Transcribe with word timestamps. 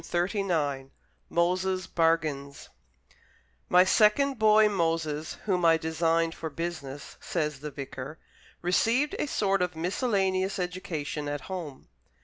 Shakespeare 0.03 0.83
MOSES' 1.29 1.85
BARGAINS 1.85 2.69
"My 3.69 3.83
second 3.83 4.39
boy, 4.39 4.67
Moses, 4.67 5.35
whom 5.45 5.63
I 5.63 5.77
designed 5.77 6.33
for 6.33 6.49
business," 6.49 7.17
says 7.21 7.59
the 7.59 7.69
vicar, 7.69 8.17
"received 8.63 9.15
a 9.19 9.27
sort 9.27 9.61
of 9.61 9.75
miscellaneous 9.75 10.57
education 10.57 11.29
at 11.29 11.41
home." 11.41 11.87